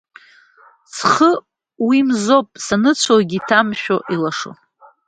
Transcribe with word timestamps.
Схы 0.95 1.31
уи 1.87 1.99
Мзоуп, 2.07 2.47
саныцәоугьы, 2.65 3.35
иҭамшәо 3.39 3.97
илашо! 4.13 4.51